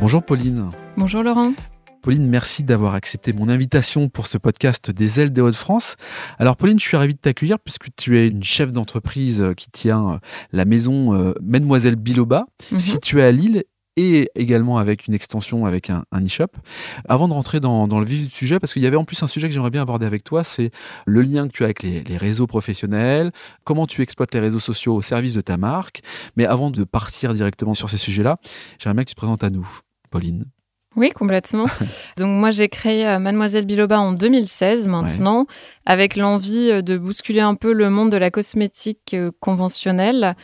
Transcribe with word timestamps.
Bonjour 0.00 0.22
Pauline. 0.22 0.68
Bonjour 0.96 1.22
Laurent. 1.22 1.52
Pauline, 2.02 2.28
merci 2.28 2.62
d'avoir 2.64 2.92
accepté 2.94 3.32
mon 3.32 3.48
invitation 3.48 4.10
pour 4.10 4.26
ce 4.26 4.36
podcast 4.36 4.90
des 4.90 5.20
ailes 5.20 5.32
des 5.32 5.40
Hauts-de-France. 5.40 5.96
Alors 6.38 6.56
Pauline, 6.56 6.78
je 6.78 6.84
suis 6.84 6.98
ravi 6.98 7.14
de 7.14 7.18
t'accueillir 7.18 7.58
puisque 7.58 7.88
tu 7.96 8.18
es 8.18 8.28
une 8.28 8.42
chef 8.44 8.72
d'entreprise 8.72 9.42
qui 9.56 9.70
tient 9.70 10.08
euh, 10.10 10.18
la 10.52 10.66
maison 10.66 11.14
euh, 11.14 11.32
Mademoiselle 11.42 11.96
Biloba, 11.96 12.46
Mhm. 12.72 12.78
située 12.80 13.24
à 13.24 13.32
Lille 13.32 13.64
et 13.96 14.30
également 14.34 14.78
avec 14.78 15.06
une 15.06 15.14
extension 15.14 15.66
avec 15.66 15.90
un, 15.90 16.04
e-shop. 16.14 16.48
Avant 17.08 17.28
de 17.28 17.32
rentrer 17.32 17.60
dans, 17.60 17.86
dans 17.86 18.00
le 18.00 18.06
vif 18.06 18.24
du 18.24 18.30
sujet, 18.30 18.58
parce 18.58 18.72
qu'il 18.72 18.82
y 18.82 18.86
avait 18.86 18.96
en 18.96 19.04
plus 19.04 19.22
un 19.22 19.26
sujet 19.26 19.48
que 19.48 19.54
j'aimerais 19.54 19.70
bien 19.70 19.82
aborder 19.82 20.06
avec 20.06 20.24
toi, 20.24 20.44
c'est 20.44 20.70
le 21.06 21.22
lien 21.22 21.46
que 21.48 21.52
tu 21.52 21.62
as 21.62 21.66
avec 21.66 21.82
les, 21.82 22.02
les 22.02 22.16
réseaux 22.16 22.46
professionnels, 22.46 23.30
comment 23.64 23.86
tu 23.86 24.02
exploites 24.02 24.34
les 24.34 24.40
réseaux 24.40 24.60
sociaux 24.60 24.94
au 24.94 25.02
service 25.02 25.34
de 25.34 25.40
ta 25.40 25.56
marque. 25.56 26.02
Mais 26.36 26.46
avant 26.46 26.70
de 26.70 26.84
partir 26.84 27.34
directement 27.34 27.74
sur 27.74 27.88
ces 27.88 27.98
sujets-là, 27.98 28.38
j'aimerais 28.78 28.94
bien 28.94 29.04
que 29.04 29.10
tu 29.10 29.14
te 29.14 29.20
présentes 29.20 29.44
à 29.44 29.50
nous, 29.50 29.68
Pauline. 30.10 30.46
Oui, 30.96 31.10
complètement. 31.10 31.66
Donc 32.16 32.28
moi 32.28 32.50
j'ai 32.50 32.68
créé 32.68 33.06
euh, 33.06 33.18
Mademoiselle 33.18 33.66
Biloba 33.66 33.98
en 33.98 34.12
2016 34.12 34.86
maintenant, 34.88 35.46
avec 35.86 36.16
l'envie 36.16 36.70
euh, 36.70 36.82
de 36.82 36.96
bousculer 36.96 37.40
un 37.40 37.54
peu 37.54 37.72
le 37.72 37.90
monde 37.90 38.12
de 38.12 38.16
la 38.16 38.30
cosmétique 38.30 39.14
euh, 39.14 39.30
conventionnelle, 39.40 40.36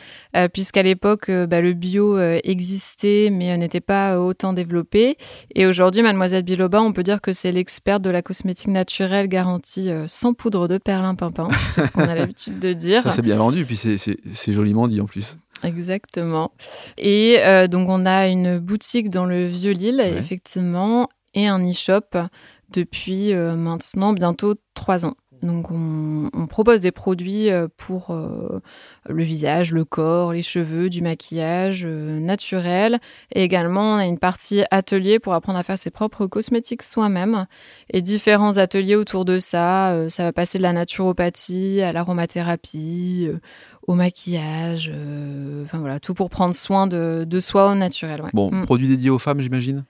puisqu'à 0.53 0.83
l'époque 0.83 1.29
bah, 1.29 1.61
le 1.61 1.73
bio 1.73 2.19
existait 2.19 3.29
mais 3.31 3.57
n'était 3.57 3.81
pas 3.81 4.19
autant 4.19 4.53
développé. 4.53 5.17
Et 5.55 5.65
aujourd'hui 5.65 6.01
Mademoiselle 6.01 6.43
Biloba, 6.43 6.81
on 6.81 6.93
peut 6.93 7.03
dire 7.03 7.21
que 7.21 7.33
c'est 7.33 7.51
l'experte 7.51 8.01
de 8.01 8.09
la 8.09 8.21
cosmétique 8.21 8.67
naturelle 8.67 9.27
garantie 9.27 9.89
sans 10.07 10.33
poudre 10.33 10.67
de 10.67 10.77
perlimpinpin, 10.77 11.49
c'est 11.59 11.87
ce 11.87 11.91
qu'on 11.91 12.07
a 12.07 12.15
l'habitude 12.15 12.59
de 12.59 12.73
dire. 12.73 13.03
Ça 13.03 13.11
c'est 13.11 13.21
bien 13.21 13.37
vendu, 13.37 13.65
puis 13.65 13.75
c'est 13.75 14.53
joliment 14.53 14.87
dit 14.87 15.01
en 15.01 15.05
plus. 15.05 15.35
Exactement. 15.63 16.51
Et 16.97 17.37
euh, 17.39 17.67
donc, 17.67 17.89
on 17.89 18.03
a 18.05 18.27
une 18.27 18.59
boutique 18.59 19.09
dans 19.09 19.25
le 19.25 19.47
Vieux-Lille, 19.47 19.97
Ouais. 19.99 20.13
effectivement, 20.17 21.09
et 21.33 21.47
un 21.47 21.59
e-shop 21.69 22.17
depuis 22.71 23.33
euh, 23.33 23.55
maintenant 23.55 24.13
bientôt 24.13 24.55
trois 24.73 25.05
ans. 25.05 25.15
Donc, 25.43 25.71
on, 25.71 26.29
on 26.33 26.45
propose 26.45 26.81
des 26.81 26.91
produits 26.91 27.49
euh, 27.49 27.67
pour 27.75 28.11
euh, 28.11 28.61
le 29.09 29.23
visage, 29.23 29.71
le 29.73 29.85
corps, 29.85 30.33
les 30.33 30.43
cheveux, 30.43 30.87
du 30.87 31.01
maquillage 31.01 31.81
euh, 31.83 32.19
naturel. 32.19 32.99
Et 33.33 33.43
également, 33.43 33.93
on 33.93 33.97
a 33.97 34.05
une 34.05 34.19
partie 34.19 34.61
atelier 34.69 35.17
pour 35.17 35.33
apprendre 35.33 35.57
à 35.57 35.63
faire 35.63 35.79
ses 35.79 35.89
propres 35.89 36.27
cosmétiques 36.27 36.83
soi-même. 36.83 37.47
Et 37.91 38.03
différents 38.03 38.57
ateliers 38.59 38.95
autour 38.95 39.25
de 39.25 39.39
ça. 39.39 39.93
Euh, 39.93 40.09
ça 40.09 40.23
va 40.25 40.31
passer 40.31 40.59
de 40.59 40.63
la 40.63 40.73
naturopathie 40.73 41.81
à 41.81 41.91
l'aromathérapie, 41.91 43.29
au 43.87 43.93
maquillage. 43.95 44.91
euh, 44.93 45.63
Enfin 45.63 45.79
voilà, 45.79 45.99
tout 45.99 46.13
pour 46.13 46.29
prendre 46.29 46.53
soin 46.55 46.87
de, 46.87 47.23
de 47.27 47.39
soi 47.39 47.71
au 47.71 47.75
naturel. 47.75 48.21
ouais. 48.21 48.29
Bon, 48.33 48.51
Mm. 48.51 48.65
produit 48.65 48.87
dédié 48.87 49.09
aux 49.09 49.19
femmes, 49.19 49.41
j'imagine? 49.41 49.83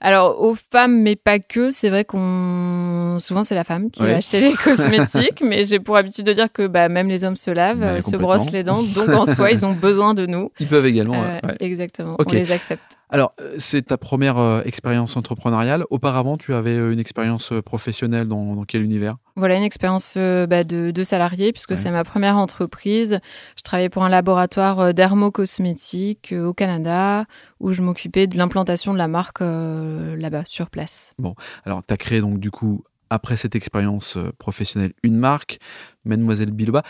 Alors, 0.00 0.40
aux 0.40 0.54
femmes, 0.54 1.02
mais 1.02 1.16
pas 1.16 1.38
que, 1.38 1.70
c'est 1.70 1.90
vrai 1.90 2.04
qu'on. 2.04 3.18
Souvent, 3.20 3.42
c'est 3.42 3.54
la 3.54 3.64
femme 3.64 3.90
qui 3.90 4.02
Ouais. 4.02 4.12
va 4.12 4.16
acheter 4.18 4.40
les 4.40 4.52
cosmétiques, 4.64 5.42
mais 5.44 5.64
j'ai 5.64 5.78
pour 5.80 5.96
habitude 5.96 6.24
de 6.26 6.32
dire 6.32 6.50
que 6.52 6.66
bah, 6.66 6.88
même 6.88 7.08
les 7.08 7.24
hommes 7.24 7.36
se 7.36 7.50
lavent, 7.50 7.80
Ouais, 7.80 7.86
euh, 7.98 8.02
se 8.02 8.16
brossent 8.16 8.52
les 8.52 8.62
dents, 8.62 8.82
donc 8.82 9.08
en 9.08 9.26
soi, 9.26 9.50
ils 9.50 9.66
ont 9.66 9.72
besoin 9.72 10.14
de 10.14 10.26
nous. 10.26 10.50
Ils 10.60 10.66
peuvent 10.68 10.86
également. 10.86 11.22
Euh, 11.22 11.38
ouais. 11.44 11.56
Exactement, 11.60 12.16
on 12.24 12.30
les 12.32 12.50
accepte. 12.52 12.96
Alors, 13.10 13.34
c'est 13.58 13.86
ta 13.86 13.98
première 13.98 14.38
euh, 14.38 14.62
expérience 14.64 15.16
entrepreneuriale. 15.16 15.84
Auparavant, 15.90 16.36
tu 16.36 16.54
avais 16.54 16.76
une 16.76 17.00
expérience 17.00 17.52
professionnelle 17.64 18.28
dans, 18.28 18.54
dans 18.54 18.64
quel 18.64 18.82
univers? 18.82 19.16
Voilà 19.36 19.56
une 19.56 19.62
expérience 19.62 20.14
euh, 20.16 20.46
bah, 20.46 20.64
de, 20.64 20.90
de 20.90 21.04
salarié, 21.04 21.52
puisque 21.52 21.70
Ouais. 21.70 21.76
c'est 21.76 21.90
ma 21.90 22.04
première 22.04 22.36
entreprise. 22.36 23.20
Je 23.56 23.62
travaillais 23.62 23.88
pour 23.88 24.04
un 24.04 24.08
laboratoire 24.08 24.80
euh, 24.80 24.92
dermocosmétique 24.92 26.32
euh, 26.32 26.46
au 26.46 26.54
Canada, 26.54 27.24
où 27.60 27.72
je 27.72 27.82
m'occupais 27.82 28.26
de 28.26 28.36
l'implantation 28.36 28.92
de 28.92 28.98
la 28.98 29.08
marque 29.08 29.40
euh, 29.42 30.16
là-bas, 30.16 30.44
sur 30.44 30.70
place. 30.70 31.14
Alors, 31.64 31.82
tu 31.86 31.94
as 31.94 31.96
créé 31.96 32.20
donc 32.20 32.38
du 32.38 32.50
coup, 32.50 32.84
après 33.10 33.36
cette 33.36 33.56
expérience 33.56 34.18
professionnelle, 34.38 34.92
une 35.02 35.16
marque, 35.16 35.58
Mademoiselle 36.04 36.50
Biloba. 36.52 36.82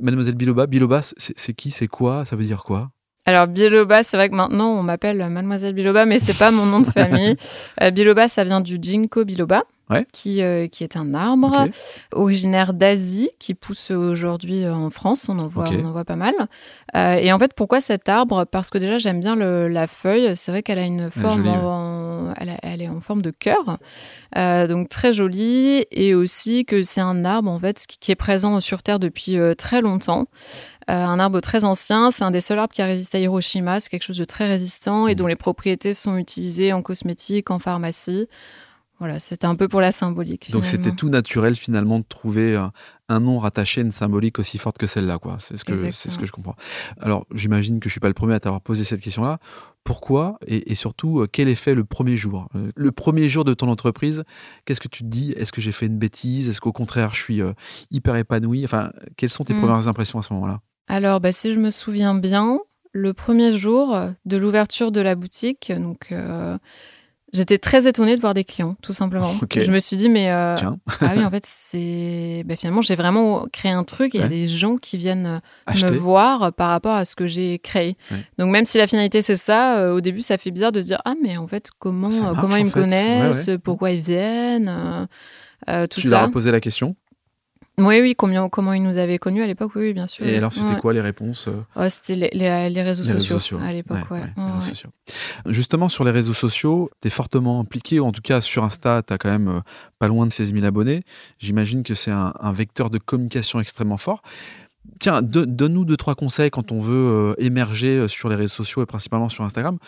Mademoiselle 0.00 0.34
Biloba, 0.34 0.66
Biloba, 0.66 1.00
c'est 1.02 1.54
qui, 1.54 1.70
c'est 1.70 1.86
quoi? 1.88 2.24
Ça 2.24 2.36
veut 2.36 2.44
dire 2.44 2.64
quoi? 2.64 2.90
Alors 3.28 3.46
Biloba, 3.46 4.02
c'est 4.04 4.16
vrai 4.16 4.30
que 4.30 4.34
maintenant 4.34 4.70
on 4.70 4.82
m'appelle 4.82 5.18
Mademoiselle 5.28 5.74
Biloba, 5.74 6.06
mais 6.06 6.18
c'est 6.18 6.32
pas 6.38 6.50
mon 6.50 6.64
nom 6.64 6.80
de 6.80 6.86
famille. 6.86 7.36
Euh, 7.82 7.90
biloba, 7.92 8.26
ça 8.26 8.42
vient 8.42 8.60
du 8.60 8.78
ginkgo 8.82 9.24
biloba, 9.24 9.62
Ouais. 9.90 10.04
qui, 10.12 10.42
euh, 10.42 10.66
qui 10.66 10.82
est 10.82 10.96
un 10.96 11.14
arbre 11.14 11.68
originaire 12.12 12.72
d'Asie 12.74 13.30
qui 13.38 13.54
pousse 13.54 13.90
aujourd'hui 13.92 14.64
euh, 14.64 14.74
en 14.74 14.90
France. 14.90 15.28
On 15.28 15.38
en 15.38 15.46
voit, 15.46 15.68
on 15.70 15.84
en 15.86 15.92
voit 15.92 16.04
pas 16.04 16.16
mal. 16.16 16.34
Euh, 16.96 17.14
et 17.14 17.32
en 17.32 17.38
fait, 17.38 17.52
pourquoi 17.54 17.80
cet 17.80 18.08
arbre? 18.08 18.44
Parce 18.46 18.68
que 18.70 18.78
déjà 18.78 18.98
j'aime 18.98 19.20
bien 19.20 19.36
le- 19.36 19.68
la 19.68 19.86
feuille. 19.86 20.32
C'est 20.36 20.50
vrai 20.50 20.62
qu'elle 20.64 20.78
a 20.80 20.84
une 20.86 21.08
forme, 21.10 21.44
jolie, 21.44 21.50
ouais. 21.50 21.56
en- 21.62 22.34
elle, 22.36 22.48
a- 22.50 22.58
elle 22.62 22.82
est 22.82 22.88
en 22.88 23.00
forme 23.00 23.22
de 23.22 23.30
cœur, 23.30 23.78
donc 24.34 24.88
très 24.88 25.12
jolie. 25.12 25.84
Et 25.92 26.14
aussi 26.14 26.64
que 26.64 26.82
c'est 26.82 27.00
un 27.02 27.24
arbre 27.24 27.50
en 27.50 27.58
fait 27.60 27.84
qui, 27.86 27.98
qui 27.98 28.10
est 28.10 28.16
présent 28.16 28.60
sur 28.60 28.82
Terre 28.82 28.98
depuis 28.98 29.36
très 29.56 29.80
longtemps. 29.82 30.26
Euh, 30.88 30.92
un 30.92 31.18
arbre 31.18 31.40
très 31.40 31.64
ancien, 31.64 32.10
c'est 32.10 32.24
un 32.24 32.30
des 32.30 32.40
seuls 32.40 32.58
arbres 32.58 32.72
qui 32.72 32.80
a 32.82 32.86
résisté 32.86 33.18
à 33.18 33.20
Hiroshima, 33.20 33.78
c'est 33.80 33.90
quelque 33.90 34.04
chose 34.04 34.16
de 34.16 34.24
très 34.24 34.46
résistant 34.48 35.06
et 35.06 35.10
Mhm. 35.12 35.16
dont 35.16 35.26
les 35.26 35.36
propriétés 35.36 35.92
sont 35.92 36.16
utilisées 36.16 36.72
en 36.72 36.80
cosmétique, 36.82 37.50
en 37.50 37.58
pharmacie. 37.58 38.26
Voilà, 38.98 39.20
c'était 39.20 39.46
un 39.46 39.54
peu 39.54 39.68
pour 39.68 39.80
la 39.80 39.92
symbolique. 39.92 40.50
Donc, 40.50 40.64
c'était 40.64 40.90
tout 40.90 41.08
naturel 41.08 41.54
finalement 41.54 42.00
de 42.00 42.04
trouver 42.08 42.56
un, 42.56 42.72
un 43.08 43.20
nom 43.20 43.38
rattaché 43.38 43.80
à 43.80 43.84
une 43.84 43.92
symbolique 43.92 44.40
aussi 44.40 44.58
forte 44.58 44.76
que 44.76 44.88
celle-là. 44.88 45.18
quoi. 45.18 45.36
C'est 45.40 45.56
ce, 45.56 45.64
que- 45.64 45.92
c'est 45.92 46.10
ce 46.10 46.18
que 46.18 46.26
je 46.26 46.32
comprends. 46.32 46.56
Alors, 47.00 47.24
j'imagine 47.32 47.78
que 47.78 47.88
je 47.88 47.92
suis 47.92 48.00
pas 48.00 48.08
le 48.08 48.14
premier 48.14 48.34
à 48.34 48.40
t'avoir 48.40 48.60
posé 48.60 48.82
cette 48.82 49.00
question-là. 49.00 49.38
Pourquoi 49.84 50.38
et, 50.48 50.72
et 50.72 50.74
surtout, 50.74 51.20
euh, 51.20 51.28
quel 51.30 51.48
est 51.48 51.54
fait 51.54 51.76
le 51.76 51.84
premier 51.84 52.16
jour? 52.16 52.48
Euh, 52.56 52.72
Le 52.74 52.90
premier 52.90 53.28
jour 53.28 53.44
de 53.44 53.54
ton 53.54 53.68
entreprise, 53.68 54.24
qu'est-ce 54.64 54.80
que 54.80 54.88
tu 54.88 55.04
te 55.04 55.08
dis? 55.08 55.30
Est-ce 55.36 55.52
que 55.52 55.60
j'ai 55.60 55.70
fait 55.72 55.86
une 55.86 55.98
bêtise? 55.98 56.48
Est-ce 56.48 56.60
qu'au 56.60 56.72
contraire, 56.72 57.14
je 57.14 57.20
suis 57.22 57.40
euh, 57.40 57.52
hyper 57.92 58.16
épanoui? 58.16 58.64
Enfin, 58.64 58.90
quelles 59.16 59.30
sont 59.30 59.44
tes 59.44 59.54
Mm. 59.54 59.60
premières 59.60 59.86
impressions 59.86 60.18
à 60.18 60.22
ce 60.22 60.32
moment-là? 60.32 60.60
Alors, 60.88 61.20
bah, 61.20 61.32
si 61.32 61.52
je 61.52 61.58
me 61.58 61.70
souviens 61.70 62.14
bien, 62.14 62.58
le 62.92 63.12
premier 63.14 63.56
jour 63.56 63.98
de 64.24 64.36
l'ouverture 64.36 64.90
de 64.92 65.00
la 65.00 65.14
boutique, 65.14 65.70
donc 65.76 66.10
euh, 66.12 66.56
j'étais 67.34 67.58
très 67.58 67.86
étonnée 67.86 68.16
de 68.16 68.20
voir 68.20 68.32
des 68.32 68.44
clients, 68.44 68.74
tout 68.82 68.94
simplement. 68.94 69.34
Ok. 69.42 69.60
Je 69.60 69.70
me 69.70 69.78
suis 69.78 69.96
dit, 69.98 70.08
mais 70.08 70.30
euh, 70.32 70.54
Tiens, 70.56 70.78
ah 71.02 71.12
oui, 71.14 71.22
en 71.24 71.30
fait, 71.30 71.44
c'est 71.46 72.42
bah, 72.46 72.56
finalement 72.56 72.80
j'ai 72.80 72.94
vraiment 72.94 73.46
créé 73.52 73.70
un 73.70 73.84
truc 73.84 74.14
et 74.14 74.18
il 74.18 74.20
y 74.22 74.24
a 74.24 74.28
des 74.28 74.48
gens 74.48 74.76
qui 74.76 74.96
viennent 74.96 75.26
euh, 75.26 75.38
acheter. 75.66 75.92
me 75.92 75.98
voir 75.98 76.52
par 76.54 76.70
rapport 76.70 76.94
à 76.94 77.04
ce 77.04 77.14
que 77.14 77.26
j'ai 77.26 77.58
créé. 77.58 77.96
Ouais. 78.10 78.24
Donc 78.38 78.50
même 78.50 78.64
si 78.64 78.78
la 78.78 78.86
finalité 78.86 79.20
c'est 79.20 79.36
ça, 79.36 79.78
euh, 79.78 79.92
au 79.94 80.00
début 80.00 80.22
ça 80.22 80.38
fait 80.38 80.50
bizarre 80.50 80.72
de 80.72 80.80
se 80.80 80.86
dire 80.86 81.02
ah 81.04 81.14
mais 81.22 81.36
en 81.36 81.46
fait 81.46 81.68
comment 81.78 82.10
Ça 82.10 82.22
marche, 82.32 82.40
comment 82.40 82.56
ils 82.56 82.64
me 82.64 82.70
fait. 82.70 82.80
Connaissent, 82.80 83.48
ouais. 83.48 83.58
pourquoi 83.58 83.90
ils 83.90 84.00
viennent, 84.00 85.06
tout 85.90 86.00
tu 86.00 86.08
leur 86.08 86.20
ça. 86.20 86.24
as 86.24 86.28
posé 86.28 86.50
la 86.50 86.60
question? 86.60 86.96
Oui 87.78 88.00
oui 88.00 88.14
comment 88.16 88.48
comment 88.48 88.72
ils 88.72 88.82
nous 88.82 88.98
avaient 88.98 89.18
connus 89.18 89.42
à 89.42 89.46
l'époque 89.46 89.72
oui, 89.76 89.92
bien 89.92 90.06
sûr. 90.06 90.26
Et 90.26 90.36
alors, 90.36 90.52
c'était 90.52 90.74
Ouais. 90.74 90.80
quoi 90.80 90.92
les 90.92 91.00
réponses 91.00 91.46
euh, 91.48 91.62
Ouais, 91.76 91.88
C'était 91.90 92.16
les, 92.16 92.30
les- 92.32 92.70
les 92.70 92.82
réseaux 92.82 93.04
Les 93.04 93.12
réseaux 93.12 93.24
sociaux, 93.38 93.58
à 93.62 93.72
l'époque 93.72 93.98
ouais. 94.10 94.18
Ouais, 94.18 94.22
Ouais, 94.22 94.32
les 94.36 94.42
réseaux 94.42 94.54
ouais. 94.58 94.68
sociaux. 94.68 94.90
Justement, 95.46 95.88
sur 95.88 96.04
les 96.04 96.10
réseaux 96.10 96.34
sociaux, 96.34 96.90
tu 97.00 97.08
es 97.08 97.10
fortement 97.10 97.60
impliqué, 97.60 98.00
ou 98.00 98.06
en 98.06 98.12
tout 98.12 98.20
cas 98.22 98.40
sur 98.40 98.64
Insta, 98.64 99.02
tu 99.06 99.12
as 99.12 99.18
quand 99.18 99.30
même 99.30 99.48
euh, 99.48 99.60
pas 99.98 100.08
loin 100.08 100.26
de 100.26 100.32
16 100.32 100.52
000 100.52 100.64
abonnés. 100.66 101.02
J'imagine 101.38 101.82
que 101.84 101.94
c'est 101.94 102.10
un, 102.10 102.34
un 102.40 102.52
vecteur 102.52 102.90
de 102.90 102.98
communication 102.98 103.60
extrêmement 103.60 103.96
fort. 103.98 104.22
Tiens, 105.00 105.22
do- 105.22 105.46
donne-nous 105.46 105.84
deux, 105.84 105.96
trois 105.96 106.14
conseils 106.14 106.50
quand 106.50 106.72
on 106.72 106.80
veut 106.80 106.94
euh, 106.94 107.34
émerger 107.38 108.08
sur 108.08 108.28
les 108.28 108.36
réseaux 108.36 108.54
sociaux 108.54 108.82
et 108.82 108.86
principalement 108.86 109.28
sur 109.28 109.44
Instagram. 109.44 109.78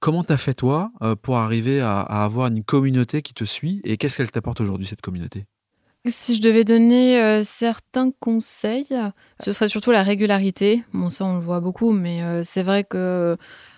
Comment 0.00 0.24
tu 0.24 0.32
as 0.32 0.36
fait 0.36 0.54
toi 0.54 0.90
euh, 1.02 1.14
pour 1.16 1.38
arriver 1.38 1.80
à, 1.80 2.00
à 2.00 2.24
avoir 2.24 2.48
une 2.48 2.62
communauté 2.64 3.22
qui 3.22 3.34
te 3.34 3.44
suit 3.44 3.80
et 3.84 3.96
qu'est-ce 3.96 4.16
qu'elle 4.18 4.30
t'apporte 4.30 4.60
aujourd'hui, 4.60 4.86
cette 4.86 5.00
communauté? 5.00 5.46
Si 6.06 6.36
je 6.36 6.40
devais 6.40 6.64
donner 6.64 7.20
euh, 7.20 7.42
certains 7.42 8.10
conseils, 8.12 8.86
ce 9.40 9.52
serait 9.52 9.68
surtout 9.68 9.90
la 9.90 10.02
régularité. 10.02 10.84
Bon, 10.92 11.10
ça, 11.10 11.24
on 11.24 11.38
le 11.38 11.44
voit 11.44 11.60
beaucoup, 11.60 11.92
mais 11.92 12.22
euh, 12.22 12.42
c'est 12.44 12.62
vrai 12.62 12.84
que 12.84 12.96
euh, 12.96 13.36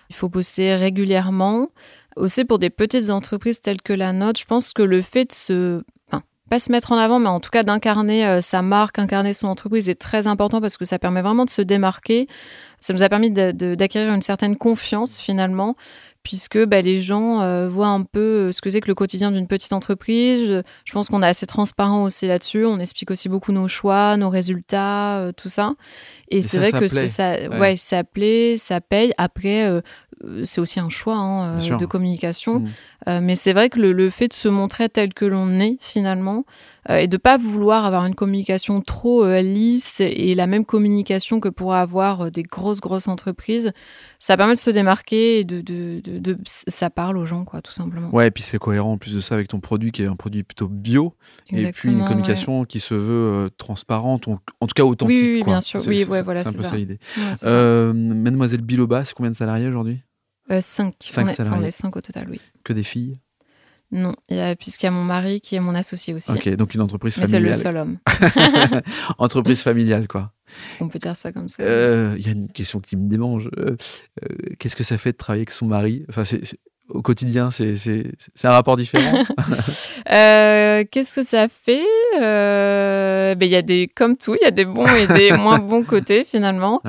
il 0.09 0.15
faut 0.15 0.29
poster 0.29 0.75
régulièrement. 0.75 1.69
Aussi, 2.15 2.45
pour 2.45 2.59
des 2.59 2.69
petites 2.69 3.09
entreprises 3.09 3.61
telles 3.61 3.81
que 3.81 3.93
la 3.93 4.13
nôtre, 4.13 4.39
je 4.39 4.45
pense 4.45 4.73
que 4.73 4.83
le 4.83 5.01
fait 5.01 5.25
de 5.25 5.31
se. 5.33 5.83
Enfin, 6.11 6.23
pas 6.49 6.59
se 6.59 6.71
mettre 6.71 6.91
en 6.91 6.97
avant, 6.97 7.19
mais 7.19 7.29
en 7.29 7.39
tout 7.39 7.49
cas 7.49 7.63
d'incarner 7.63 8.25
euh, 8.25 8.41
sa 8.41 8.61
marque, 8.61 8.99
incarner 8.99 9.33
son 9.33 9.47
entreprise 9.47 9.89
est 9.89 9.99
très 9.99 10.27
important 10.27 10.61
parce 10.61 10.77
que 10.77 10.85
ça 10.85 10.99
permet 10.99 11.21
vraiment 11.21 11.45
de 11.45 11.49
se 11.49 11.61
démarquer. 11.61 12.27
ça 12.81 12.93
nous 12.93 13.03
a 13.03 13.09
permis 13.09 13.31
d'acquérir 13.31 14.13
une 14.13 14.21
certaine 14.21 14.57
confiance 14.57 15.19
finalement 15.19 15.75
puisque 16.23 16.63
bah, 16.65 16.81
les 16.81 17.01
gens 17.01 17.41
euh, 17.41 17.67
voient 17.67 17.87
un 17.87 18.03
peu 18.03 18.19
euh, 18.19 18.51
ce 18.51 18.61
que 18.61 18.69
c'est 18.69 18.81
que 18.81 18.87
le 18.87 18.95
quotidien 18.95 19.31
d'une 19.31 19.47
petite 19.47 19.73
entreprise. 19.73 20.63
Je 20.85 20.91
pense 20.93 21.09
qu'on 21.09 21.23
est 21.23 21.27
assez 21.27 21.45
transparent 21.45 22.03
aussi 22.03 22.27
là-dessus. 22.27 22.65
On 22.65 22.79
explique 22.79 23.11
aussi 23.11 23.27
beaucoup 23.27 23.51
nos 23.51 23.67
choix, 23.67 24.17
nos 24.17 24.29
résultats, 24.29 25.17
euh, 25.19 25.31
tout 25.31 25.49
ça. 25.49 25.73
Et, 26.29 26.41
c'est 26.41 26.59
vrai 26.59 26.71
que 26.71 26.87
ça, 26.87 27.49
ouais. 27.49 27.75
ça 27.77 28.03
plaît, 28.03 28.55
ça 28.57 28.81
paye. 28.81 29.13
Après, 29.17 29.81
c'est 30.43 30.61
aussi 30.61 30.79
un 30.79 30.89
choix 30.89 31.15
hein, 31.15 31.57
de 31.57 31.85
communication. 31.85 32.59
Mmh. 32.59 32.69
Mais 33.07 33.35
c'est 33.35 33.53
vrai 33.53 33.69
que 33.69 33.79
le, 33.79 33.93
le, 33.93 34.09
fait 34.09 34.27
de 34.27 34.33
se 34.33 34.47
montrer 34.47 34.89
tel 34.89 35.13
que 35.13 35.25
l'on 35.25 35.59
est 35.59 35.77
finalement, 35.79 36.45
euh, 36.89 36.97
et 36.97 37.07
de 37.07 37.17
pas 37.17 37.37
vouloir 37.37 37.85
avoir 37.85 38.07
une 38.07 38.15
communication 38.15 38.81
trop 38.81 39.23
euh, 39.23 39.41
lisse 39.41 39.99
et 39.99 40.33
la 40.33 40.47
même 40.47 40.65
communication 40.65 41.39
que 41.39 41.47
pourraient 41.47 41.77
avoir 41.77 42.21
euh, 42.21 42.29
des 42.31 42.41
grosses 42.41 42.81
grosses 42.81 43.07
entreprises, 43.07 43.71
ça 44.17 44.35
permet 44.35 44.55
de 44.55 44.59
se 44.59 44.71
démarquer 44.71 45.39
et 45.39 45.43
de, 45.43 45.61
de, 45.61 46.01
de, 46.03 46.37
ça 46.45 46.89
parle 46.89 47.19
aux 47.19 47.25
gens 47.27 47.45
quoi 47.45 47.61
tout 47.61 47.71
simplement. 47.71 48.09
Ouais 48.11 48.27
et 48.27 48.31
puis 48.31 48.41
c'est 48.41 48.57
cohérent 48.57 48.93
en 48.93 48.97
plus 48.97 49.13
de 49.13 49.19
ça 49.19 49.35
avec 49.35 49.47
ton 49.47 49.59
produit 49.59 49.91
qui 49.91 50.01
est 50.01 50.07
un 50.07 50.15
produit 50.15 50.41
plutôt 50.41 50.67
bio 50.67 51.13
et 51.51 51.71
puis 51.71 51.91
une 51.91 52.03
communication 52.03 52.65
qui 52.65 52.79
se 52.79 52.95
veut 52.95 53.51
transparente 53.59 54.27
en 54.27 54.37
tout 54.37 54.73
cas 54.75 54.83
authentique. 54.83 55.15
Oui, 55.15 55.33
oui 55.35 55.43
bien 55.43 55.61
sûr. 55.61 55.81
Oui, 55.85 56.03
ouais, 56.09 56.23
voilà, 56.23 56.43
c'est 56.43 56.49
un 56.49 56.53
peu 56.53 56.63
ça, 56.63 56.77
l'idée. 56.77 56.97
Mademoiselle 57.43 58.61
Biloba, 58.61 59.05
c'est 59.05 59.13
combien 59.13 59.31
de 59.31 59.35
salariés 59.35 59.67
aujourd'hui? 59.67 60.01
Cinq. 60.59 60.95
Cinq 60.99 61.29
salariés. 61.29 61.59
on 61.61 61.65
est 61.65 61.71
cinq 61.71 61.95
au 61.95 62.01
total, 62.01 62.27
oui. 62.29 62.41
Que 62.63 62.73
des 62.73 62.83
filles? 62.83 63.13
Non, 63.91 64.15
puisqu'il 64.57 64.85
y 64.85 64.87
a 64.87 64.91
mon 64.91 65.03
mari 65.03 65.41
qui 65.41 65.55
est 65.55 65.59
mon 65.59 65.75
associé 65.75 66.13
aussi. 66.13 66.31
Ok, 66.31 66.47
donc 66.55 66.73
une 66.73 66.81
entreprise 66.81 67.15
familiale. 67.15 67.41
Mais 67.41 67.53
c'est 67.53 67.57
le 67.57 67.61
seul 67.61 67.77
homme. 67.77 67.97
entreprise 69.17 69.61
familiale, 69.61 70.07
quoi. 70.07 70.31
On 70.79 70.87
peut 70.87 70.99
dire 70.99 71.17
ça 71.17 71.33
comme 71.33 71.49
ça. 71.49 71.61
Euh, 71.63 72.15
il 72.17 72.25
y 72.25 72.29
a 72.29 72.31
une 72.31 72.49
question 72.49 72.79
qui 72.79 72.95
me 72.95 73.09
démange. 73.09 73.49
Euh, 73.57 73.75
euh, 74.23 74.35
qu'est-ce 74.59 74.77
que 74.77 74.83
ça 74.85 74.97
fait 74.97 75.11
de 75.11 75.17
travailler 75.17 75.41
avec 75.41 75.51
son 75.51 75.65
mari? 75.65 76.05
Enfin, 76.07 76.23
au 76.87 77.01
quotidien, 77.01 77.51
c'est 77.51 77.75
un 78.43 78.51
rapport 78.51 78.77
différent 78.77 79.23
euh, 80.09 80.83
Qu'est-ce 80.89 81.15
que 81.15 81.23
ça 81.23 81.47
fait? 81.49 81.85
Euh, 82.19 83.35
ben, 83.35 83.45
Il 83.45 83.51
y 83.51 83.55
a 83.55 83.61
des, 83.61 83.87
comme 83.87 84.17
tout, 84.17 84.35
il 84.35 84.43
y 84.43 84.47
a 84.47 84.51
des 84.51 84.65
bons 84.65 84.87
et 84.87 85.07
des 85.07 85.31
moins 85.37 85.59
bons 85.59 85.83
côtés 85.83 86.23
finalement. 86.23 86.81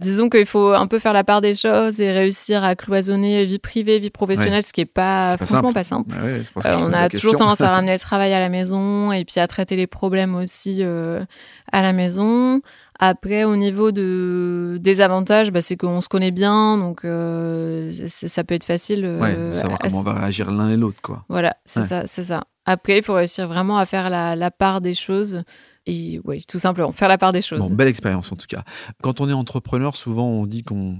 Disons 0.00 0.28
qu'il 0.28 0.46
faut 0.46 0.72
un 0.72 0.86
peu 0.86 0.98
faire 0.98 1.12
la 1.12 1.24
part 1.24 1.40
des 1.40 1.54
choses 1.54 2.00
et 2.00 2.12
réussir 2.12 2.64
à 2.64 2.76
cloisonner 2.76 3.44
vie 3.44 3.58
privée, 3.58 3.98
vie 3.98 4.10
professionnelle, 4.10 4.62
ce 4.62 4.72
qui 4.72 4.80
n'est 4.80 4.86
pas, 4.86 5.36
franchement 5.36 5.72
pas 5.72 5.84
simple. 5.84 6.14
Euh, 6.16 6.42
on 6.80 6.92
a 6.92 7.08
toujours 7.08 7.36
tendance 7.36 7.60
à 7.60 7.70
ramener 7.72 7.92
le 7.92 7.98
travail 7.98 8.32
à 8.32 8.40
la 8.40 8.48
maison 8.48 9.12
et 9.12 9.24
puis 9.24 9.40
à 9.40 9.46
traiter 9.46 9.76
les 9.76 9.86
problèmes 9.86 10.34
aussi 10.34 10.82
à 10.82 11.82
la 11.82 11.92
maison. 11.92 12.60
Après, 13.00 13.44
au 13.44 13.54
niveau 13.54 13.92
de, 13.92 14.78
des 14.80 15.00
avantages, 15.00 15.52
bah, 15.52 15.60
c'est 15.60 15.76
qu'on 15.76 16.00
se 16.00 16.08
connaît 16.08 16.32
bien, 16.32 16.78
donc 16.78 17.04
euh, 17.04 17.92
ça 17.92 18.42
peut 18.42 18.54
être 18.54 18.64
facile. 18.64 19.04
Euh, 19.04 19.54
savoir 19.54 19.78
comment 19.78 20.00
on 20.00 20.02
va 20.02 20.14
réagir 20.14 20.50
l'un 20.50 20.68
et 20.70 20.76
l'autre, 20.76 21.00
quoi. 21.00 21.24
Voilà, 21.28 21.56
c'est 21.64 21.84
ça, 21.84 22.08
c'est 22.08 22.24
ça. 22.24 22.44
Après, 22.68 22.98
il 22.98 23.02
faut 23.02 23.14
réussir 23.14 23.48
vraiment 23.48 23.78
à 23.78 23.86
faire 23.86 24.10
la, 24.10 24.36
la 24.36 24.50
part 24.50 24.82
des 24.82 24.92
choses. 24.92 25.42
Et 25.86 26.20
oui, 26.24 26.44
tout 26.46 26.58
simplement, 26.58 26.92
faire 26.92 27.08
la 27.08 27.16
part 27.16 27.32
des 27.32 27.40
choses. 27.40 27.60
Bon, 27.60 27.70
belle 27.74 27.88
expérience 27.88 28.30
en 28.30 28.36
tout 28.36 28.46
cas. 28.46 28.62
Quand 29.02 29.22
on 29.22 29.28
est 29.30 29.32
entrepreneur, 29.32 29.96
souvent 29.96 30.26
on 30.26 30.44
dit 30.44 30.64
qu'on 30.64 30.98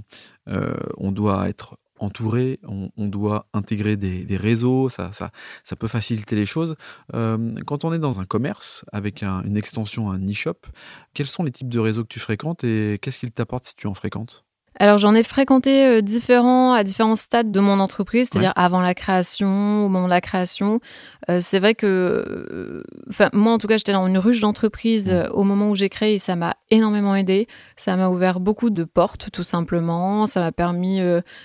euh, 0.49 0.73
on 0.97 1.13
doit 1.13 1.47
être 1.47 1.77
entouré, 1.99 2.59
on, 2.63 3.09
doit 3.09 3.49
intégrer 3.53 3.99
des, 3.99 4.37
réseaux, 4.39 4.89
ça, 4.89 5.13
ça, 5.13 5.31
ça, 5.63 5.77
peut 5.77 5.89
faciliter 5.89 6.37
les 6.37 6.47
choses. 6.47 6.75
Euh, 7.15 7.55
quand 7.67 7.85
on 7.85 7.93
est 7.93 7.99
dans 7.99 8.19
un 8.19 8.25
commerce 8.25 8.85
avec 8.93 9.23
une 9.23 9.57
extension, 9.57 10.11
un 10.11 10.25
e-shop, 10.27 10.69
quels 11.13 11.27
sont 11.27 11.43
les 11.43 11.51
types 11.51 11.69
de 11.69 11.81
réseaux 11.81 12.05
que 12.05 12.09
tu 12.09 12.21
fréquentes 12.21 12.65
et 12.65 12.99
qu'est-ce 13.03 13.19
qu'ils 13.19 13.33
t'apportent 13.33 13.67
si 13.67 13.75
tu 13.75 13.89
en 13.89 13.95
fréquentes? 13.95 14.47
Alors 14.79 14.99
j'en 14.99 15.15
ai 15.15 15.23
fréquenté 15.23 15.87
euh, 15.87 16.01
différents 16.01 16.73
à 16.73 16.85
différents 16.85 17.17
stades 17.17 17.51
de 17.51 17.61
mon 17.61 17.81
entreprise, 17.81 18.29
c'est-à-dire 18.31 18.53
avant 18.57 18.81
la 18.81 18.95
création, 18.95 19.85
au 19.85 19.89
moment 19.89 20.07
de 20.07 20.11
la 20.11 20.21
création. 20.21 20.81
Euh, 21.29 21.39
c'est 21.41 21.59
vrai 21.59 21.75
que, 21.75 21.87
euh, 21.87 22.83
enfin 23.09 23.29
moi 23.33 23.53
en 23.53 23.59
tout 23.59 23.67
cas, 23.67 23.77
j'étais 23.77 23.93
dans 23.93 24.07
une 24.07 24.19
ruche 24.19 24.41
d'entreprise 24.41 25.11
mmh. 25.11 25.29
au 25.33 25.43
moment 25.43 25.71
où 25.71 25.77
j'ai 25.77 25.89
créé 25.89 26.15
et 26.15 26.19
ça 26.19 26.37
m'a 26.37 26.57
énormément 26.71 27.15
aidé. 27.15 27.49
Ça 27.77 27.97
m'a 27.97 28.09
ouvert 28.09 28.41
beaucoup 28.41 28.71
de 28.71 28.85
portes, 28.85 29.31
tout 29.33 29.43
simplement. 29.43 30.27
Ça 30.27 30.41
m'a 30.41 30.53
permis 30.53 31.01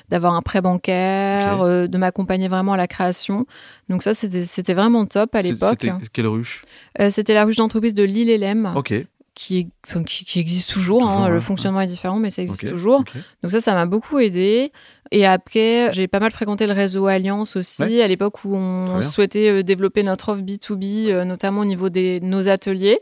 d'avoir 0.10 0.34
un 0.34 0.42
prêt 0.42 0.62
bancaire, 0.62 1.64
de 1.64 1.98
m'accompagner 1.98 2.48
vraiment 2.48 2.74
à 2.74 2.78
la 2.78 2.88
création. 2.88 3.46
Donc 3.90 4.04
ça, 4.04 4.14
c'était 4.14 4.74
vraiment 4.74 5.06
top 5.06 5.36
à 5.36 5.42
l'époque. 5.42 5.78
C'était 5.82 5.94
quelle 6.12 6.28
ruche? 6.28 6.64
C'était 7.10 7.34
la 7.34 7.46
ruche 7.46 7.58
d'entreprise 7.58 7.94
de 7.94 8.04
Lille-et-Lem. 8.04 8.74
Ok 8.76 8.94
qui, 9.36 9.72
qui, 10.06 10.40
existe 10.40 10.72
toujours. 10.72 11.08
hein, 11.08 11.30
le 11.30 11.40
fonctionnement 11.40 11.82
est 11.82 11.88
différent, 11.88 12.20
mais 12.20 12.30
ça 12.30 12.42
existe 12.42 12.70
toujours. 12.70 13.04
Donc 13.42 13.52
ça, 13.52 13.60
ça 13.60 13.74
m'a 13.74 13.86
beaucoup 13.86 14.20
aidé. 14.20 14.72
Et 15.12 15.26
après, 15.26 15.92
j'ai 15.92 16.08
pas 16.08 16.20
mal 16.20 16.32
fréquenté 16.32 16.66
le 16.66 16.74
réseau 16.74 17.08
Alliance 17.08 17.56
aussi, 17.56 18.02
à 18.02 18.08
l'époque 18.08 18.46
où 18.46 18.56
on 18.56 19.02
souhaitait 19.02 19.50
euh, 19.50 19.64
développer 19.64 20.04
notre 20.04 20.30
offre 20.30 20.42
B2B, 20.42 21.10
euh, 21.10 21.24
notamment 21.24 21.62
au 21.62 21.66
niveau 21.66 21.90
de 21.90 22.20
nos 22.24 22.48
ateliers. 22.48 23.00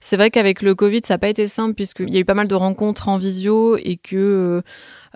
C'est 0.00 0.16
vrai 0.16 0.30
qu'avec 0.30 0.62
le 0.62 0.74
Covid, 0.74 1.02
ça 1.04 1.14
n'a 1.14 1.18
pas 1.18 1.28
été 1.28 1.46
simple, 1.46 1.74
puisqu'il 1.74 2.08
y 2.08 2.16
a 2.16 2.20
eu 2.20 2.24
pas 2.24 2.34
mal 2.34 2.48
de 2.48 2.54
rencontres 2.54 3.08
en 3.08 3.18
visio 3.18 3.76
et 3.76 3.96
que... 3.96 4.16
Euh, 4.16 4.62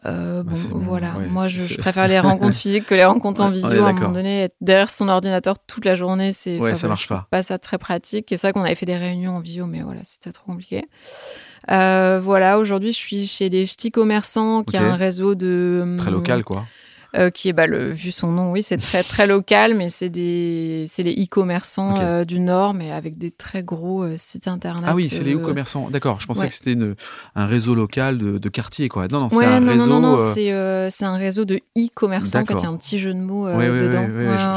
euh, 0.06 0.42
bah, 0.42 0.52
bon, 0.70 0.78
voilà, 0.78 1.14
moi 1.30 1.48
je, 1.48 1.78
préfère 1.78 2.06
les 2.08 2.20
rencontres 2.20 2.54
physiques 2.58 2.84
que 2.84 2.94
les 2.94 3.06
rencontres 3.06 3.40
en 3.40 3.50
visio. 3.50 3.84
À 3.84 3.88
un 3.88 3.92
moment 3.94 4.10
donné, 4.10 4.42
être 4.42 4.56
derrière 4.60 4.90
son 4.90 5.08
ordinateur 5.08 5.58
toute 5.58 5.86
la 5.86 5.94
journée, 5.94 6.34
c'est 6.34 6.58
ouais, 6.58 6.74
ça 6.74 6.88
marche 6.88 7.08
pas. 7.08 7.26
Pas 7.30 7.42
ça 7.42 7.56
très 7.56 7.78
pratique. 7.78 8.30
Et 8.30 8.36
c'est 8.36 8.48
vrai 8.48 8.52
qu'on 8.52 8.64
avait 8.64 8.74
fait 8.74 8.84
des 8.84 8.98
réunions 8.98 9.36
en 9.36 9.40
visio, 9.40 9.64
mais 9.64 9.80
voilà, 9.80 10.00
c'était 10.04 10.32
trop 10.32 10.44
compliqué. 10.44 10.84
Euh, 11.70 12.20
voilà, 12.22 12.58
aujourd'hui, 12.58 12.92
je 12.92 12.98
suis 12.98 13.26
chez 13.26 13.48
les 13.48 13.64
Ch'tis 13.64 13.90
Commerçants, 13.90 14.62
qui 14.64 14.76
est 14.76 14.80
un 14.80 14.96
réseau 14.96 15.34
de 15.34 15.96
très 15.96 16.10
local, 16.10 16.44
quoi. 16.44 16.66
Euh, 17.14 17.30
qui 17.30 17.48
est, 17.48 17.52
bah, 17.52 17.68
le, 17.68 17.90
vu 17.90 18.10
son 18.10 18.32
nom, 18.32 18.50
oui, 18.50 18.62
c'est 18.64 18.76
très 18.76 19.04
très 19.04 19.28
local, 19.28 19.74
mais 19.74 19.88
c'est 19.88 20.08
des, 20.08 20.84
c'est 20.88 21.04
les 21.04 21.12
e-commerçants 21.12 22.00
euh, 22.00 22.24
du 22.24 22.40
Nord, 22.40 22.74
mais 22.74 22.90
avec 22.90 23.18
des 23.18 23.30
très 23.30 23.62
gros 23.62 24.02
euh, 24.02 24.16
sites 24.18 24.48
internet. 24.48 24.84
Ah 24.88 24.96
oui, 24.96 25.06
c'est 25.06 25.22
les 25.22 25.34
e-commerçants. 25.34 25.90
D'accord, 25.90 26.20
je 26.20 26.26
pensais 26.26 26.48
que 26.48 26.52
c'était 26.52 26.76
un 27.36 27.46
réseau 27.46 27.76
local 27.76 28.18
de, 28.18 28.38
de, 28.38 28.48
quartier, 28.48 28.88
quoi. 28.88 29.06
Non, 29.06 29.20
non, 29.20 29.28
c'est 29.30 29.44
un 29.44 29.64
réseau. 29.64 29.86
Non, 29.86 30.00
non, 30.00 30.16
c'est, 30.18 30.50
un 30.50 31.16
réseau 31.16 31.44
de 31.44 31.60
e-commerçants. 31.78 32.40
En 32.40 32.46
fait, 32.46 32.54
il 32.54 32.62
y 32.62 32.66
a 32.66 32.68
un 32.68 32.76
petit 32.76 32.98
jeu 32.98 33.14
de 33.14 33.20
mots 33.20 33.46
dedans. 33.48 34.06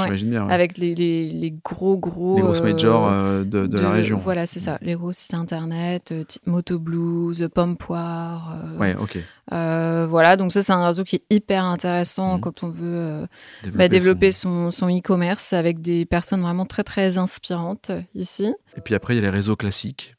j'imagine 0.04 0.30
bien. 0.31 0.48
Avec 0.48 0.80
les, 0.80 0.95
les, 0.95 1.30
les, 1.31 1.54
gros 1.63 1.98
gros. 1.98 2.38
Les 2.38 2.42
grosses 2.42 2.62
majors 2.62 3.12
de, 3.45 3.68
de, 3.68 3.80
la 3.80 3.92
région. 3.92 4.19
Voilà, 4.24 4.48
c'est 4.48 4.59
ça. 4.59 4.80
Les 4.81 4.95
gros 4.95 5.13
sites 5.13 5.36
internet, 5.36 6.12
Moto 6.48 6.80
Blues, 6.80 7.48
Pomme 7.54 7.77
Poire. 7.77 8.57
ouais, 8.80 8.95
ok. 9.00 9.19
Euh, 9.53 10.05
voilà, 10.07 10.35
donc 10.35 10.51
ça 10.51 10.61
c'est 10.61 10.73
un 10.73 10.85
réseau 10.85 11.03
qui 11.03 11.17
est 11.17 11.23
hyper 11.29 11.63
intéressant 11.63 12.38
mmh. 12.38 12.41
quand 12.41 12.63
on 12.63 12.69
veut 12.69 13.27
euh, 13.63 13.88
développer, 13.88 14.27
bah, 14.27 14.71
son, 14.71 14.89
e-commerce 14.89 15.54
avec 15.54 15.80
des 15.81 16.06
personnes 16.06 16.42
vraiment 16.42 16.66
très 16.66 16.83
très 16.83 17.18
inspirantes 17.18 17.92
euh, 17.92 18.01
ici. 18.13 18.54
Et 18.75 18.81
puis 18.81 18.94
après 18.94 19.13
il 19.13 19.18
y 19.18 19.19
a 19.19 19.23
les 19.23 19.30
réseaux 19.30 19.56
classiques 19.56 20.16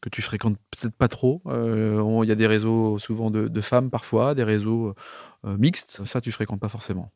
que 0.00 0.08
tu 0.08 0.22
fréquentes 0.22 0.56
peut-être 0.70 0.94
pas 0.94 1.08
trop. 1.08 1.42
Il 1.46 2.28
y 2.28 2.30
a 2.30 2.36
des 2.36 2.46
réseaux 2.46 3.00
souvent 3.00 3.32
de, 3.32 3.60
femmes 3.60 3.90
parfois, 3.90 4.36
des 4.36 4.44
réseaux 4.44 4.94
mixtes. 5.42 6.02
Ça 6.04 6.20
tu 6.20 6.30
fréquentes 6.30 6.60
pas 6.60 6.68
forcément. 6.68 7.10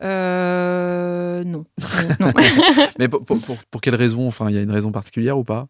non. 0.00 1.44
non. 2.20 2.32
Mais 2.98 3.08
pour, 3.08 3.26
pour, 3.26 3.40
pour, 3.70 3.80
quelle 3.82 3.94
raison? 3.94 4.26
Enfin, 4.26 4.48
il 4.48 4.54
y 4.54 4.58
a 4.58 4.62
une 4.62 4.70
raison 4.70 4.90
particulière 4.90 5.36
ou 5.36 5.44
pas? 5.44 5.68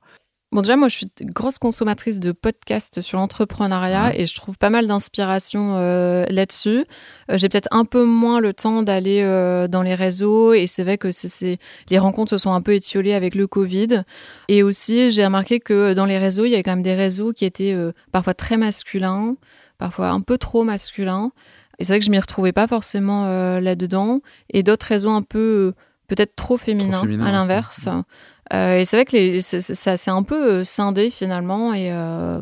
Bon, 0.55 0.63
déjà, 0.63 0.77
moi, 0.77 0.87
je 0.87 0.95
suis 0.95 1.09
grosse 1.21 1.59
consommatrice 1.59 2.21
de 2.21 2.31
podcasts 2.31 3.03
sur 3.03 3.19
l'entrepreneuriat 3.19 4.17
et 4.17 4.25
je 4.25 4.37
trouve 4.37 4.57
pas 4.57 4.71
mal 4.71 4.87
d'inspiration 4.87 5.75
euh, 5.79 6.27
là-dessus. 6.29 6.85
Euh, 7.29 7.37
j'ai 7.37 7.49
peut-être 7.49 7.67
un 7.73 7.85
peu 7.85 8.05
moins 8.05 8.39
le 8.39 8.55
temps 8.55 8.85
d'aller 8.85 9.21
euh, 9.23 9.67
dans 9.67 9.83
les 9.83 9.97
réseaux 9.97 10.53
et 10.53 10.69
c'est 10.69 10.85
vrai 10.85 10.97
que 10.97 11.11
c'est, 11.11 11.59
les 11.91 11.99
rencontres 11.99 12.31
se 12.31 12.39
sont 12.39 12.53
un 12.53 12.63
peu 12.63 12.73
étiolées 12.73 13.15
avec 13.15 13.35
le 13.35 13.49
Covid. 13.49 14.05
Et 14.47 14.63
aussi, 14.63 15.11
j'ai 15.11 15.25
remarqué 15.25 15.59
que 15.59 15.93
dans 15.93 16.07
les 16.07 16.19
réseaux, 16.19 16.45
il 16.45 16.51
y 16.51 16.55
avait 16.55 16.63
quand 16.63 16.77
même 16.77 16.85
des 16.85 16.95
réseaux 16.95 17.33
qui 17.33 17.47
étaient 17.47 17.77
parfois 18.13 18.35
très 18.35 18.57
masculins, 18.57 19.35
parfois 19.79 20.11
un 20.11 20.21
peu 20.21 20.39
trop 20.39 20.63
masculins. 20.63 21.33
Et 21.81 21.85
c'est 21.85 21.95
vrai 21.95 21.99
que 21.99 22.07
je 22.07 22.13
m'y 22.13 22.21
retrouvais 22.21 22.53
pas 22.53 22.69
forcément 22.69 23.27
là-dedans. 23.59 24.21
Et 24.51 24.63
d'autres 24.63 24.87
réseaux 24.87 25.11
un 25.11 25.23
peu 25.23 25.75
peut-être 26.07 26.37
trop 26.37 26.59
féminins, 26.59 27.03
à 27.03 27.33
l'inverse. 27.33 27.89
Euh, 28.53 28.79
et 28.79 28.85
c'est 28.85 28.97
vrai 28.97 29.05
que 29.07 29.41
ça 29.41 29.97
c'est 29.97 30.11
un 30.11 30.23
peu 30.23 30.61
euh, 30.61 30.65
scindé 30.65 31.11
finalement. 31.11 31.73
Et, 31.73 31.91
euh, 31.91 32.41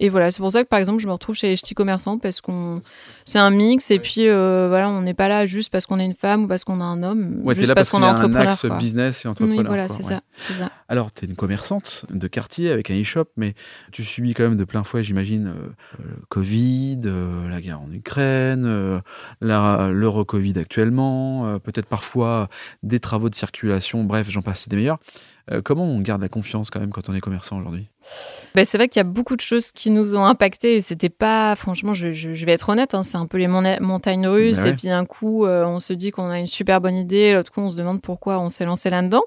et 0.00 0.08
voilà, 0.08 0.30
c'est 0.30 0.38
pour 0.40 0.50
ça 0.50 0.64
que 0.64 0.68
par 0.68 0.78
exemple, 0.78 1.00
je 1.00 1.06
me 1.06 1.12
retrouve 1.12 1.36
chez 1.36 1.48
les 1.48 1.56
ch'tis 1.56 1.74
commerçants 1.74 2.18
parce 2.18 2.40
qu'on 2.40 2.80
c'est 3.26 3.38
un 3.38 3.50
mix. 3.50 3.90
Et 3.90 3.98
puis 3.98 4.26
voilà, 4.26 4.88
on 4.88 5.02
n'est 5.02 5.14
pas 5.14 5.28
là 5.28 5.44
juste 5.44 5.70
parce 5.70 5.84
qu'on 5.86 6.00
est 6.00 6.04
une 6.06 6.14
femme 6.14 6.44
ou 6.44 6.48
parce 6.48 6.64
qu'on 6.64 6.80
a 6.80 6.84
un 6.84 7.02
homme. 7.02 7.42
Ouais, 7.44 7.54
juste 7.54 7.68
là 7.68 7.74
parce, 7.74 7.90
qu'on 7.90 8.02
est 8.02 8.06
entrepreneur. 8.06 8.42
Un 8.42 8.46
axe 8.46 8.66
business 8.78 9.24
et 9.24 9.28
entrepreneur. 9.28 9.58
Oui, 9.58 9.66
voilà, 9.66 9.88
c'est 9.88 10.02
ça, 10.02 10.20
ça, 10.36 10.70
Alors, 10.88 11.12
tu 11.12 11.24
es 11.24 11.28
une 11.28 11.36
commerçante 11.36 12.06
de 12.10 12.26
quartier 12.28 12.70
avec 12.70 12.90
un 12.90 12.98
e-shop, 13.00 13.26
mais 13.36 13.54
tu 13.92 14.04
subis 14.04 14.32
quand 14.32 14.44
même 14.44 14.56
de 14.56 14.64
plein 14.64 14.84
fouet, 14.84 15.02
j'imagine, 15.02 15.52
le 15.98 16.16
Covid, 16.28 17.00
la 17.50 17.60
guerre 17.60 17.80
en 17.80 17.92
Ukraine, 17.92 19.02
l'euro-Covid 19.40 20.58
actuellement, 20.58 21.58
peut-être 21.58 21.86
parfois 21.86 22.48
des 22.82 23.00
travaux 23.00 23.28
de 23.28 23.34
circulation, 23.34 24.04
bref, 24.04 24.30
j'en 24.30 24.42
passe 24.42 24.68
des 24.68 24.76
meilleurs. 24.76 24.98
Euh, 25.52 25.62
comment 25.62 25.84
on 25.84 26.00
garde 26.00 26.22
la 26.22 26.28
confiance 26.28 26.70
quand 26.70 26.80
même 26.80 26.90
quand 26.90 27.08
on 27.08 27.14
est 27.14 27.20
commerçant 27.20 27.58
aujourd'hui? 27.58 27.88
Ben, 28.54 28.64
c'est 28.64 28.78
vrai 28.78 28.88
qu'il 28.88 29.00
y 29.00 29.04
a 29.04 29.04
beaucoup 29.04 29.36
de 29.36 29.40
choses 29.40 29.70
qui 29.70 29.90
nous 29.90 30.14
ont 30.14 30.24
impacté 30.24 30.76
et 30.76 30.80
c'était 30.80 31.10
pas, 31.10 31.54
franchement, 31.56 31.92
je, 31.94 32.08
vais 32.44 32.52
être 32.52 32.68
honnête, 32.70 32.94
hein, 32.94 33.02
c'est 33.02 33.18
un 33.18 33.26
peu 33.26 33.38
les 33.38 33.48
montagnes 33.48 34.26
russes 34.26 34.62
ben 34.62 34.68
et 34.68 34.72
puis 34.74 34.88
un 34.88 35.04
coup 35.04 35.44
euh, 35.44 35.64
on 35.64 35.78
se 35.78 35.92
dit 35.92 36.10
qu'on 36.10 36.30
a 36.30 36.38
une 36.38 36.46
super 36.46 36.80
bonne 36.80 36.96
idée, 36.96 37.34
l'autre 37.34 37.52
coup 37.52 37.60
on 37.60 37.70
se 37.70 37.76
demande 37.76 38.00
pourquoi 38.00 38.38
on 38.38 38.48
s'est 38.48 38.64
lancé 38.64 38.88
là-dedans. 38.88 39.22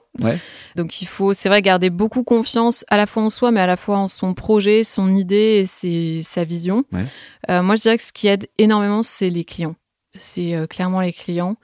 Donc 0.75 1.01
il 1.01 1.07
faut, 1.07 1.33
c'est 1.33 1.50
vrai, 1.50 1.62
garder 1.62 1.89
beaucoup 1.89 2.24
confiance 2.24 2.86
à 2.89 2.98
la 2.98 3.05
fois 3.05 3.24
en 3.24 3.29
soi 3.29 3.51
mais 3.51 3.62
à 3.62 3.67
la 3.67 3.77
fois 3.77 3.98
en 3.98 4.07
son 4.07 4.33
projet, 4.33 4.83
son 4.83 5.15
idée 5.15 5.65
et 5.83 6.24
sa 6.24 6.43
vision. 6.43 6.83
Euh, 7.50 7.62
moi 7.62 7.75
je 7.75 7.81
dirais 7.81 7.98
que 7.98 8.03
ce 8.03 8.13
qui 8.13 8.27
aide 8.27 8.48
énormément 8.57 9.03
c'est 9.03 9.29
les 9.29 9.43
clients 9.43 9.75
c'est 10.15 10.55
euh, 10.55 10.67
clairement 10.67 11.01
les 11.01 11.13
clients 11.13 11.55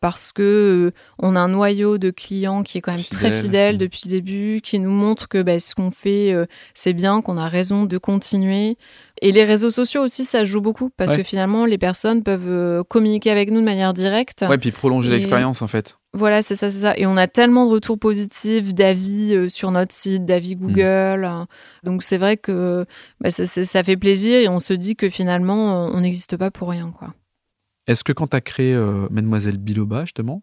parce 0.00 0.32
que 0.32 0.88
euh, 0.88 0.90
on 1.18 1.36
a 1.36 1.40
un 1.40 1.48
noyau 1.48 1.98
de 1.98 2.10
clients 2.10 2.62
qui 2.62 2.78
est 2.78 2.80
quand 2.80 2.92
même 2.92 3.02
très 3.02 3.30
fidèle 3.42 3.76
depuis 3.76 4.02
le 4.06 4.10
début, 4.10 4.60
qui 4.62 4.78
nous 4.78 4.90
montre 4.90 5.28
que 5.28 5.42
bah, 5.42 5.60
ce 5.60 5.74
qu'on 5.74 5.90
fait 5.90 6.32
euh, 6.32 6.46
c'est 6.72 6.94
bien, 6.94 7.20
qu'on 7.20 7.36
a 7.36 7.48
raison 7.48 7.84
de 7.84 7.98
continuer. 7.98 8.78
Et 9.20 9.32
les 9.32 9.44
réseaux 9.44 9.68
sociaux 9.68 10.02
aussi, 10.02 10.24
ça 10.24 10.44
joue 10.44 10.62
beaucoup 10.62 10.88
parce 10.88 11.14
que 11.14 11.22
finalement 11.22 11.66
les 11.66 11.76
personnes 11.76 12.22
peuvent 12.22 12.82
communiquer 12.84 13.30
avec 13.30 13.50
nous 13.50 13.60
de 13.60 13.66
manière 13.66 13.92
directe. 13.92 14.46
Ouais, 14.48 14.56
puis 14.56 14.70
prolonger 14.70 15.10
l'expérience 15.10 15.60
en 15.60 15.66
fait. 15.66 15.98
Voilà, 16.14 16.40
c'est 16.40 16.56
ça, 16.56 16.70
c'est 16.70 16.80
ça. 16.80 16.94
Et 16.96 17.06
on 17.06 17.18
a 17.18 17.28
tellement 17.28 17.66
de 17.66 17.70
retours 17.70 17.98
positifs, 17.98 18.72
d'avis 18.74 19.50
sur 19.50 19.70
notre 19.70 19.92
site, 19.92 20.24
d'avis 20.24 20.56
mm. 20.56 20.58
Google. 20.58 21.30
Donc 21.84 22.02
c'est 22.02 22.16
vrai 22.16 22.38
que 22.38 22.86
bah, 23.20 23.30
ça, 23.30 23.44
ça, 23.46 23.84
fait 23.84 23.98
plaisir 23.98 24.40
et 24.40 24.48
on 24.48 24.58
se 24.58 24.72
dit 24.72 24.96
que 24.96 25.10
finalement 25.10 25.84
on 25.92 26.00
n'existe 26.00 26.38
pas 26.38 26.50
pour 26.50 26.70
rien, 26.70 26.90
quoi. 26.90 27.12
Est-ce 27.86 28.04
que 28.04 28.12
quand 28.12 28.28
tu 28.28 28.36
as 28.36 28.40
créé 28.40 28.74
euh, 28.74 29.08
Mademoiselle 29.10 29.58
Biloba, 29.58 30.02
justement, 30.02 30.42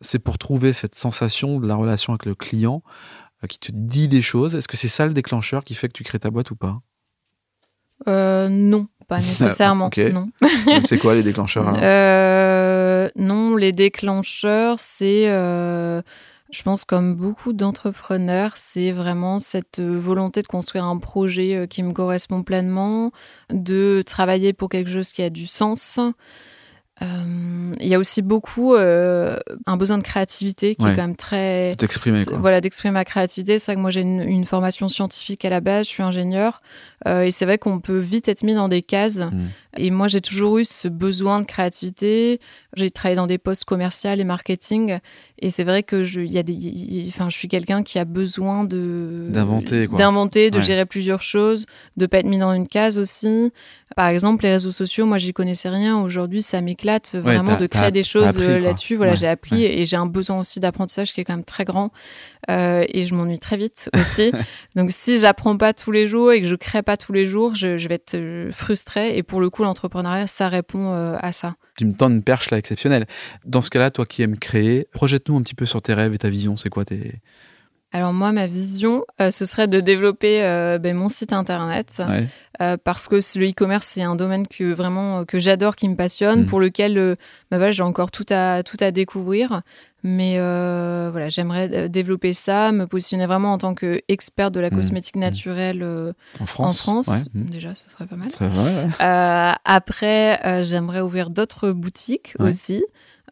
c'est 0.00 0.18
pour 0.18 0.38
trouver 0.38 0.72
cette 0.72 0.94
sensation 0.94 1.58
de 1.58 1.66
la 1.66 1.74
relation 1.74 2.12
avec 2.12 2.26
le 2.26 2.34
client 2.34 2.82
euh, 3.42 3.46
qui 3.46 3.58
te 3.58 3.72
dit 3.72 4.08
des 4.08 4.22
choses? 4.22 4.54
Est-ce 4.54 4.68
que 4.68 4.76
c'est 4.76 4.88
ça 4.88 5.06
le 5.06 5.12
déclencheur 5.12 5.64
qui 5.64 5.74
fait 5.74 5.88
que 5.88 5.94
tu 5.94 6.04
crées 6.04 6.18
ta 6.18 6.30
boîte 6.30 6.50
ou 6.50 6.56
pas? 6.56 6.80
Euh, 8.08 8.48
Non, 8.48 8.88
pas 9.08 9.18
nécessairement. 9.20 9.90
Non. 10.12 10.28
c'est 10.82 10.98
quoi 10.98 11.14
les 11.14 11.22
déclencheurs 11.22 11.72
Non, 13.16 13.56
les 13.56 13.72
déclencheurs, 13.72 14.80
c'est 14.80 15.26
je 16.52 16.62
pense 16.62 16.84
comme 16.84 17.16
beaucoup 17.16 17.52
d'entrepreneurs, 17.52 18.52
c'est 18.54 18.92
vraiment 18.92 19.40
cette 19.40 19.80
volonté 19.80 20.42
de 20.42 20.46
construire 20.46 20.84
un 20.84 20.96
projet 20.98 21.66
qui 21.68 21.82
me 21.82 21.92
correspond 21.92 22.44
pleinement, 22.44 23.10
de 23.50 24.02
travailler 24.06 24.52
pour 24.52 24.68
quelque 24.68 24.90
chose 24.90 25.10
qui 25.12 25.22
a 25.22 25.30
du 25.30 25.46
sens, 25.46 25.98
euh, 25.98 26.12
il 27.00 27.86
y 27.86 27.94
a 27.94 27.98
aussi 27.98 28.22
beaucoup 28.22 28.74
euh, 28.74 29.36
un 29.66 29.76
besoin 29.76 29.98
de 29.98 30.02
créativité 30.02 30.74
qui 30.74 30.86
est 30.86 30.90
quand 30.90 31.02
même 31.02 31.16
très 31.16 31.76
d'exprimer 31.76 32.22
voilà 32.24 32.60
d'exprimer 32.60 32.92
ma 32.92 33.04
créativité. 33.04 33.58
C'est 33.58 33.72
vrai 33.72 33.76
que 33.76 33.80
moi 33.80 33.90
j'ai 33.90 34.00
une, 34.00 34.44
formation 34.46 34.88
scientifique 34.88 35.44
à 35.44 35.50
la 35.50 35.60
base 35.60 35.86
je 35.86 35.90
suis 35.90 36.02
ingénieur 36.02 36.62
euh, 37.06 37.22
et 37.22 37.30
c'est 37.30 37.44
vrai 37.44 37.58
qu'on 37.58 37.80
peut 37.80 37.98
vite 37.98 38.28
être 38.28 38.44
mis 38.44 38.54
dans 38.54 38.68
des 38.68 38.82
cases 38.82 39.18
mm. 39.18 39.48
Et 39.76 39.90
moi 39.90 40.08
j'ai 40.08 40.20
toujours 40.20 40.58
eu 40.58 40.64
ce 40.64 40.88
besoin 40.88 41.40
de 41.40 41.46
créativité 41.46 42.40
j'ai 42.76 42.90
travaillé 42.90 43.16
dans 43.16 43.26
des 43.26 43.38
postes 43.38 43.64
commerciaux 43.64 44.10
et 44.10 44.24
marketing 44.24 44.98
et 45.38 45.50
c'est 45.50 45.64
vrai 45.64 45.82
que 45.82 46.04
je 46.04 46.20
y 46.20 46.38
a 46.38 46.42
des 46.42 47.04
enfin 47.08 47.30
je 47.30 47.36
suis 47.36 47.48
quelqu'un 47.48 47.82
qui 47.82 47.98
a 47.98 48.04
besoin 48.04 48.64
de 48.64 49.26
d'inventer 49.30 49.88
d'inventer 49.88 50.50
de 50.50 50.60
gérer 50.60 50.86
plusieurs 50.86 51.22
choses 51.22 51.66
de 51.96 52.06
pas 52.06 52.18
être 52.18 52.26
mis 52.26 52.38
dans 52.38 52.52
une 52.52 52.68
case 52.68 52.98
aussi 52.98 53.52
par 53.94 54.08
exemple, 54.08 54.42
les 54.42 54.50
réseaux 54.50 54.72
sociaux, 54.72 55.06
moi, 55.06 55.16
j'y 55.16 55.32
connaissais 55.32 55.68
rien. 55.68 55.98
Aujourd'hui, 56.02 56.42
ça 56.42 56.60
m'éclate 56.60 57.14
vraiment 57.14 57.56
de 57.56 57.66
créer 57.66 57.92
des 57.92 58.02
choses 58.02 58.36
euh, 58.38 58.58
là-dessus. 58.58 58.96
Voilà, 58.96 59.14
j'ai 59.14 59.28
appris 59.28 59.64
et 59.64 59.86
j'ai 59.86 59.96
un 59.96 60.06
besoin 60.06 60.40
aussi 60.40 60.58
d'apprentissage 60.58 61.12
qui 61.12 61.20
est 61.20 61.24
quand 61.24 61.34
même 61.34 61.44
très 61.44 61.64
grand. 61.64 61.92
Euh, 62.50 62.84
et 62.88 63.06
je 63.06 63.14
m'ennuie 63.14 63.38
très 63.38 63.56
vite 63.56 63.88
aussi. 63.98 64.32
Donc, 64.76 64.90
si 64.90 65.20
j'apprends 65.20 65.56
pas 65.56 65.72
tous 65.72 65.92
les 65.92 66.08
jours 66.08 66.32
et 66.32 66.42
que 66.42 66.48
je 66.48 66.56
crée 66.56 66.82
pas 66.82 66.96
tous 66.96 67.12
les 67.12 67.26
jours, 67.26 67.54
je, 67.54 67.88
vais 67.88 67.94
être 67.94 68.16
euh, 68.16 68.50
frustrée. 68.50 69.16
Et 69.16 69.22
pour 69.22 69.40
le 69.40 69.50
coup, 69.50 69.62
l'entrepreneuriat, 69.66 70.26
ça 70.26 70.48
répond 70.48 70.92
à 70.92 71.32
ça. 71.32 71.56
Tu 71.76 71.84
me 71.84 71.94
tends 71.94 72.08
une 72.08 72.22
perche 72.22 72.50
là 72.50 72.58
exceptionnelle. 72.58 73.06
Dans 73.44 73.60
ce 73.60 73.70
cas-là, 73.70 73.90
toi 73.90 74.06
qui 74.06 74.22
aimes 74.22 74.38
créer, 74.38 74.88
projette-nous 74.92 75.36
un 75.36 75.42
petit 75.42 75.54
peu 75.54 75.66
sur 75.66 75.82
tes 75.82 75.94
rêves 75.94 76.14
et 76.14 76.18
ta 76.18 76.30
vision. 76.30 76.56
C'est 76.56 76.70
quoi 76.70 76.84
tes 76.84 77.20
alors 77.92 78.12
moi, 78.12 78.32
ma 78.32 78.46
vision, 78.46 79.04
euh, 79.20 79.30
ce 79.30 79.44
serait 79.44 79.68
de 79.68 79.80
développer 79.80 80.44
euh, 80.44 80.78
ben, 80.78 80.94
mon 80.94 81.08
site 81.08 81.32
internet 81.32 82.02
euh, 82.60 82.76
parce 82.82 83.08
que 83.08 83.14
le 83.14 83.48
e-commerce 83.48 83.86
c'est 83.86 84.02
un 84.02 84.16
domaine 84.16 84.46
que 84.46 84.72
vraiment 84.72 85.24
que 85.24 85.38
j'adore, 85.38 85.76
qui 85.76 85.88
me 85.88 85.94
passionne, 85.94 86.42
mm. 86.42 86.46
pour 86.46 86.60
lequel 86.60 87.14
bah, 87.50 87.70
j'ai 87.70 87.82
encore 87.82 88.10
tout 88.10 88.26
à 88.28 88.62
tout 88.62 88.76
à 88.80 88.90
découvrir. 88.90 89.62
Mais 90.06 90.38
voilà, 90.38 91.28
j'aimerais 91.28 91.88
développer 91.88 92.32
ça, 92.32 92.72
me 92.72 92.86
positionner 92.86 93.26
vraiment 93.26 93.52
en 93.52 93.58
tant 93.58 93.74
qu'experte 93.74 94.54
de 94.54 94.60
la 94.60 94.70
mm. 94.70 94.76
cosmétique 94.76 95.16
mm. 95.16 95.20
naturelle 95.20 96.14
en 96.40 96.46
France. 96.46 96.88
En 96.88 97.02
France. 97.02 97.28
Déjà, 97.34 97.74
ce 97.74 97.90
serait 97.90 98.06
pas 98.06 98.16
mal. 98.16 99.58
après, 99.64 100.62
j'aimerais 100.62 101.00
ouvrir 101.00 101.30
d'autres 101.30 101.72
boutiques 101.72 102.34
aussi 102.38 102.84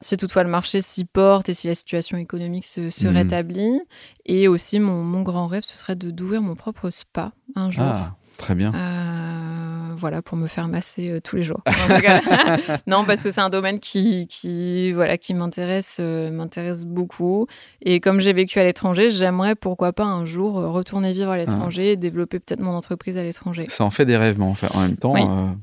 si 0.04 0.16
toutefois 0.16 0.42
le 0.42 0.50
marché 0.50 0.80
s'y 0.80 1.04
porte 1.04 1.48
et 1.48 1.54
si 1.54 1.66
la 1.66 1.74
situation 1.74 2.16
économique 2.18 2.66
se, 2.66 3.06
rétablit. 3.06 3.80
Et 4.26 4.48
aussi, 4.48 4.78
mon, 4.78 5.22
grand 5.22 5.46
rêve, 5.46 5.64
ce 5.64 5.78
serait 5.78 5.96
d'ouvrir 5.96 6.42
mon 6.42 6.54
propre 6.54 6.90
spa 6.90 7.32
un 7.54 7.70
jour. 7.70 7.84
Ah, 7.84 8.16
très 8.36 8.54
bien. 8.54 8.72
Euh, 8.74 9.94
voilà, 9.96 10.22
pour 10.22 10.36
me 10.36 10.46
faire 10.46 10.68
masser 10.68 11.10
euh, 11.10 11.20
tous 11.20 11.36
les 11.36 11.42
jours. 11.42 11.62
non, 12.86 13.04
parce 13.04 13.22
que 13.22 13.30
c'est 13.30 13.40
un 13.40 13.50
domaine 13.50 13.78
qui, 13.78 14.26
qui, 14.26 14.92
voilà, 14.92 15.18
qui 15.18 15.34
m'intéresse, 15.34 15.98
euh, 16.00 16.30
m'intéresse 16.30 16.84
beaucoup. 16.84 17.46
Et 17.82 18.00
comme 18.00 18.20
j'ai 18.20 18.32
vécu 18.32 18.58
à 18.58 18.64
l'étranger, 18.64 19.10
j'aimerais 19.10 19.54
pourquoi 19.54 19.92
pas 19.92 20.04
un 20.04 20.24
jour 20.24 20.54
retourner 20.54 21.12
vivre 21.12 21.30
à 21.30 21.36
l'étranger 21.36 21.92
et 21.92 21.96
développer 21.96 22.38
peut-être 22.38 22.60
mon 22.60 22.74
entreprise 22.74 23.16
à 23.16 23.22
l'étranger. 23.22 23.66
Ça 23.68 23.84
en 23.84 23.90
fait 23.90 24.06
des 24.06 24.16
rêves, 24.16 24.38
mais 24.38 24.44
en, 24.44 24.54
fait, 24.54 24.74
en 24.74 24.80
même 24.80 24.96
temps, 24.96 25.56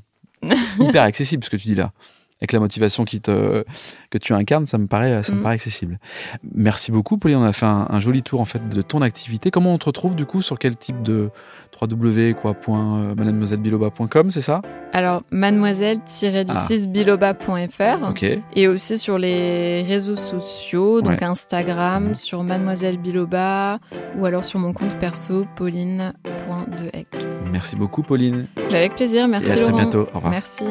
hyper 0.80 1.02
accessible 1.02 1.44
ce 1.44 1.50
que 1.50 1.56
tu 1.56 1.68
dis 1.68 1.74
là 1.74 1.92
avec 2.42 2.52
la 2.52 2.58
motivation 2.58 3.04
qui 3.04 3.20
te, 3.20 3.62
que 4.10 4.18
tu 4.18 4.34
incarnes, 4.34 4.66
ça 4.66 4.76
me 4.76 4.88
paraît, 4.88 5.22
ça 5.22 5.32
me 5.32 5.38
mm. 5.38 5.42
paraît 5.42 5.54
accessible. 5.54 6.00
Merci 6.52 6.90
beaucoup, 6.90 7.16
Pauline. 7.16 7.38
On 7.38 7.44
a 7.44 7.52
fait 7.52 7.66
un, 7.66 8.00
joli 8.00 8.24
tour 8.24 8.40
en 8.40 8.44
fait 8.44 8.68
de 8.68 8.82
ton 8.82 9.00
activité. 9.00 9.52
Comment 9.52 9.72
on 9.72 9.78
te 9.78 9.84
retrouve 9.84 10.16
du 10.16 10.26
coup 10.26 10.42
sur 10.42 10.58
quel 10.58 10.74
type 10.76 11.04
de 11.04 11.30
www.mademoisellebiloba.com, 11.80 14.32
c'est 14.32 14.40
ça? 14.40 14.60
Alors 14.92 15.22
mademoiselle-du6biloba.fr 15.30 17.80
ah. 17.80 18.12
et 18.56 18.66
aussi 18.66 18.98
sur 18.98 19.18
les 19.18 19.84
réseaux 19.84 20.16
sociaux, 20.16 21.00
donc 21.00 21.22
Instagram, 21.22 22.10
mm. 22.10 22.16
sur 22.16 22.42
Mademoiselle 22.42 22.98
Biloba 22.98 23.78
ou 24.18 24.26
alors 24.26 24.44
sur 24.44 24.58
mon 24.58 24.72
compte 24.72 24.98
perso 24.98 25.46
pauline.deheck. 25.54 27.06
Merci 27.52 27.76
beaucoup, 27.76 28.02
Pauline. 28.02 28.48
Avec 28.72 28.96
plaisir. 28.96 29.28
Merci, 29.28 29.50
et 29.50 29.52
à 29.52 29.56
Laurent. 29.56 29.76
Très 29.76 29.82
bientôt. 29.82 30.08
Au 30.12 30.16
revoir. 30.16 30.32
Merci. 30.32 30.64